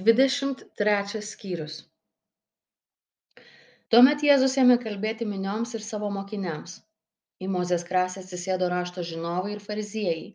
[0.00, 1.76] dvidešimt trečias skyrius.
[3.92, 6.80] Tuomet jėzus ėmė kalbėti minioms ir savo mokiniams.
[7.42, 10.26] Į mozės krasę atsisėdo rašto žinovai ir fariziejai.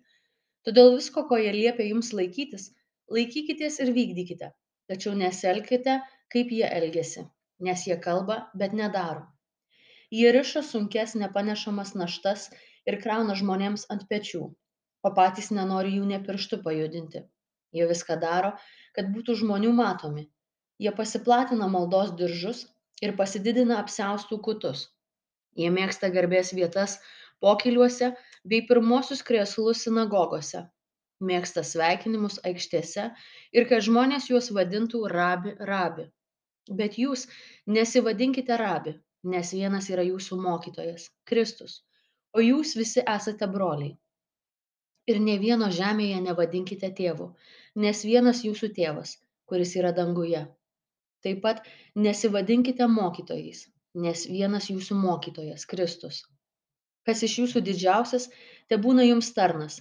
[0.67, 2.69] Todėl visko ko jie liepia jums laikytis
[3.11, 4.51] laikykitės ir vykdykite
[4.91, 5.99] tačiau nesielkite
[6.33, 7.23] kaip jie elgiasi
[7.67, 9.25] nes jie kalba bet nedaro.
[10.11, 12.47] Jie riša sunkias nepanešamas naštas
[12.89, 14.41] ir krauna žmonėms ant pečių
[15.07, 17.23] o patys nenori jų nė pirštu pajudinti
[17.75, 18.51] jie viską daro
[18.97, 20.27] kad būtų žmonių matomi.
[20.81, 22.65] Jie pasiplatina maldos diržus
[23.05, 24.87] ir pasididina apsiaustų kutus.
[25.57, 26.97] Jie mėgsta garbės vietas
[27.43, 28.11] pokyliuose
[28.47, 30.65] bei pirmuosius krėslus sinagogose
[31.29, 33.03] mėgsta sveikinimus aikštėse
[33.57, 36.07] ir kad žmonės juos vadintų rabi rabi.
[36.79, 37.27] Bet jūs
[37.77, 38.95] nesivadinkite rabi
[39.33, 41.81] nes vienas yra jūsų mokytojas kristus
[42.33, 43.93] o jūs visi esate broliai
[45.09, 47.27] ir nė vieno žemėje nevadinkite tėvu,
[47.83, 49.13] nes vienas jūsų tėvas,
[49.51, 50.41] kuris yra danguje.
[51.25, 51.63] Taip pat
[52.05, 53.63] nesivadinkite mokytojais,
[54.05, 56.21] nes vienas jūsų mokytojas- Kristus.
[57.09, 58.29] Kas iš jūsų didžiausias,
[58.69, 59.79] te būna jums tarnas,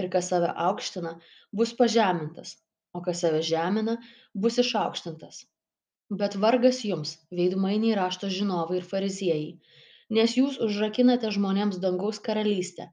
[0.00, 1.14] ir kas save aukština,
[1.60, 2.56] bus pažemintas,
[2.96, 3.98] o kas save žemina,
[4.46, 5.44] bus išaukštintas.
[6.22, 9.52] Bet vargas jums, veidmainiai rašto žinovai ir fariziejai,
[10.18, 12.90] nes jūs užrakinate žmonėms dangaus karalystę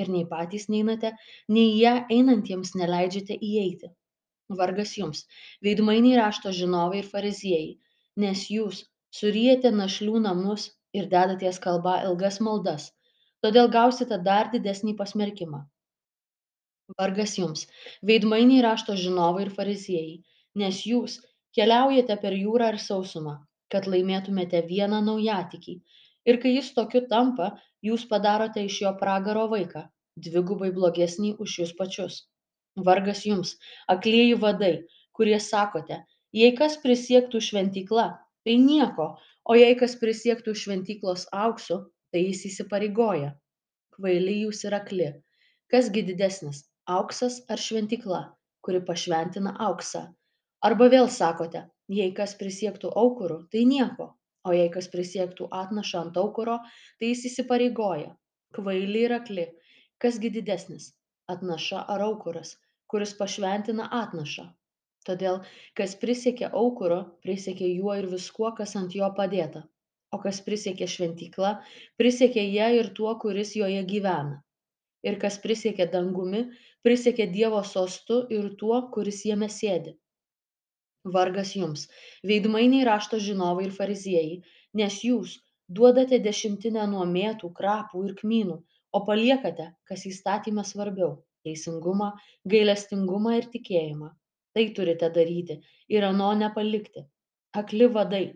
[0.00, 1.12] ir nei patys neinate,
[1.56, 3.90] nei ją einantiems neleidžiate įeiti.
[4.60, 5.24] Vargas jums,
[5.64, 7.70] veidmainiai rašto žinovai ir fariziejai,
[8.24, 8.82] nes jūs
[9.18, 10.66] surijate našlių namus
[10.98, 12.90] ir dedaties kalbą ilgas maldas,
[13.44, 15.62] todėl gausite dar didesnį pasmerkimą.
[17.00, 17.64] Vargas jums,
[18.10, 20.16] veidmainiai rašto žinovai ir fariziejai,
[20.62, 21.18] nes jūs
[21.56, 23.38] keliaujate per jūrą ir sausumą,
[23.72, 25.78] kad laimėtumėte vieną naujatikį
[26.30, 27.52] ir kai jis tokiu tampa
[27.88, 29.86] jūs padarote iš jo pragaro vaiką.
[30.24, 32.20] Dvigubai blogesnį už jus pačius.
[32.88, 33.56] Vargas jums.
[33.94, 34.74] Aklieji vadai
[35.14, 36.00] kurie sakote
[36.34, 38.08] jei kas prisiektų šventykla
[38.46, 39.14] tai nieko.
[39.44, 41.76] O jei kas prisiektų šventyklos auksu
[42.14, 43.34] tai jis įsipareigoja.
[43.94, 45.10] Kvaili jūs ir akli.
[45.70, 48.22] Kas gi didesnis auksas ar šventykla
[48.64, 50.06] kuri pašventina auksą?
[50.64, 56.20] Arba vėl sakote jei kas prisiektų aukuru tai nieko o jei kas prisiektų atnašą ant
[56.24, 56.58] aukuro
[56.98, 58.10] tai jis įsipareigoja.
[58.54, 59.48] Kvaili ir akli.
[59.98, 60.92] Kas gi didesnis?
[61.32, 62.54] Atnaša ar aukuras
[62.94, 64.42] kuris pašventina atnašą.
[65.08, 65.38] Todėl
[65.78, 69.62] kas prisiekia aukuro prisiekia juo ir viskuo kas ant jo padėta.
[70.14, 71.50] O kas prisiekia šventykla
[72.02, 74.38] prisiekia ja ir tuo kuris joje gyvena.
[75.08, 76.44] Ir kas prisiekia dangumi
[76.86, 79.96] prisiekia dievo sostu ir tuo kuris jame sėdi
[81.04, 81.86] vargas jums.
[82.30, 84.38] Veidmainiai rašto žinovai ir fariziejai
[84.80, 85.34] nes jūs
[85.78, 88.56] duodate dešimtinę nuo mėtų krapų ir kmynų
[88.94, 91.14] o paliekate kas įstatyme svarbiau
[91.46, 92.10] teisingumą
[92.54, 94.10] gailestingumą ir tikėjimą.
[94.54, 95.58] Tai turite daryti
[95.96, 97.04] ir ano nepalikti.
[97.60, 98.26] Akli vadai.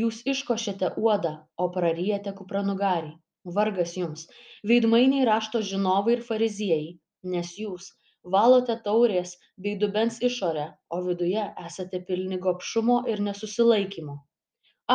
[0.00, 3.12] Jūs iškošiate uodą o praryjate kupranugarį.
[3.56, 4.26] Vargas jums.
[4.70, 6.90] Veidmainiai rašto žinovai ir fariziejai
[7.34, 7.90] nes jūs
[8.24, 10.66] valote taurės bei dubens išorę
[10.96, 14.16] o viduje esate pilni gobšumo ir nesusilaikymo.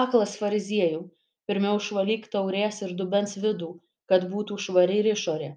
[0.03, 1.02] Aklas fariziejau
[1.50, 3.72] pirmiau išvalyk taurės ir dubens vidų
[4.12, 5.52] kad būtų švari ir išorė.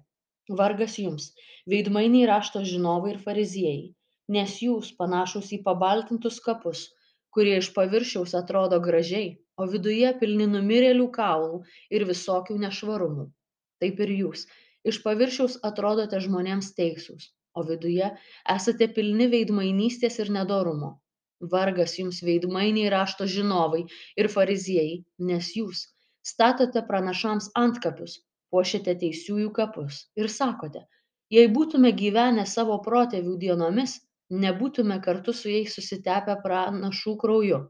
[0.49, 1.31] Vargas jums
[1.69, 3.87] veidmainiai rašto žinovai ir fariziejai
[4.35, 6.85] nes jūs panašūs į pabaltintus kapus
[7.35, 9.29] kurie iš paviršiaus atrodo gražiai
[9.61, 11.61] o viduje pilni numirėlių kaulų
[11.97, 13.25] ir visokių nešvarumų.
[13.81, 14.45] Taip ir jūs
[14.91, 18.09] iš paviršiaus atrodote žmonėms teisūs o viduje
[18.55, 20.91] esate pilni veidmainystės ir nedorumo.
[21.53, 23.85] Vargas jums veidmainiai rašto žinovai
[24.21, 24.97] ir fariziejai
[25.31, 25.85] nes jūs
[26.31, 28.17] statote pranašams antkapius
[28.53, 30.81] puošiate teisiųjų kapus ir sakote
[31.35, 33.95] jei būtume gyvenę savo protėvių dienomis
[34.45, 37.61] nebūtume kartu su jais susitepę pranašų krauju.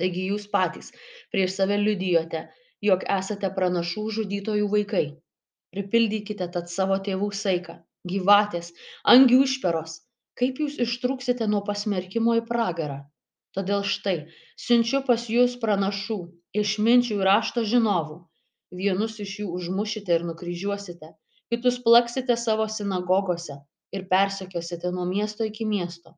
[0.00, 0.90] Taigi jūs patys
[1.34, 2.46] prieš save liudijote
[2.88, 5.04] jog esate pranašų žudytojų vaikai.
[5.74, 7.76] Pripildykite tad savo tėvų saiką
[8.08, 8.72] gyvatės
[9.14, 10.00] angių išperos
[10.40, 13.00] kaip jūs ištrūksite nuo pasmerkimo į pragarą?
[13.56, 14.16] Todėl štai
[14.64, 16.18] siunčiu pas jus pranašų
[16.62, 18.16] išminčių ir rašto žinovų.
[18.80, 21.10] Vienus iš jų užmušite ir nukryžiuosite
[21.52, 23.58] kitus plaksite savo sinagogose
[23.96, 26.14] ir persekiosite nuo miesto iki miesto.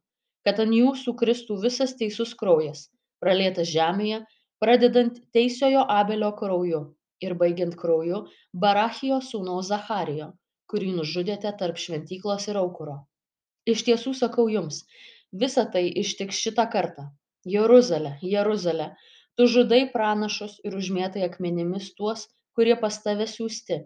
[0.46, 2.84] Kad ant jūsų kristų visas teisus kraujas
[3.24, 4.20] pralietas žemėje
[4.62, 6.84] pradedant teisiojo abelio krauju
[7.26, 8.26] ir baigiant krauju
[8.66, 10.32] barachijo sūnaus zacharijo
[10.72, 12.96] kurį nužudėte tarp šventyklos ir aukuro
[13.74, 14.82] iš tiesų sakau jums
[15.44, 17.06] visa tai ištiks šitą kartą
[17.56, 18.88] jeruzale jeruzale
[19.40, 22.26] tu žudai pranašus ir užmėtai akmenimis tuos
[22.58, 23.80] kurie pas tave siųsti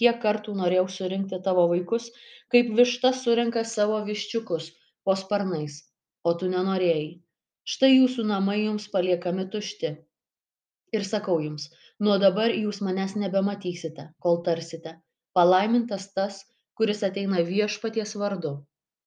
[0.00, 2.08] kiek kartų norėjau surinkti tavo vaikus
[2.54, 4.72] kaip višta surenka savo viščiukus
[5.04, 5.82] po sparnais
[6.26, 7.08] o tu nenorėjai.
[7.72, 9.92] Štai jūsų namai jums paliekami tušti.
[10.96, 11.68] Ir sakau jums,
[12.02, 14.96] nuo dabar jūs manęs nebematysite, kol tarsite.
[15.36, 16.38] Palaimintas tas,
[16.80, 18.52] kuris ateina viešpaties vardu.